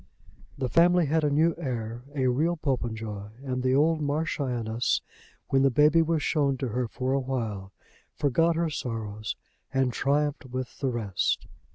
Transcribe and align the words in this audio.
The 0.57 0.67
family 0.67 1.05
had 1.05 1.23
a 1.23 1.29
new 1.29 1.53
heir, 1.59 2.05
a 2.15 2.25
real 2.25 2.57
Popenjoy; 2.57 3.29
and 3.43 3.61
the 3.61 3.75
old 3.75 4.01
Marchioness 4.01 4.99
when 5.49 5.61
the 5.61 5.69
baby 5.69 6.01
was 6.01 6.23
shown 6.23 6.57
to 6.57 6.69
her 6.69 6.87
for 6.87 7.13
awhile 7.13 7.71
forgot 8.15 8.55
her 8.55 8.71
sorrows 8.71 9.35
and 9.71 9.93
triumphed 9.93 10.45
with 10.47 10.79
the 10.79 10.89
rest. 10.89 11.45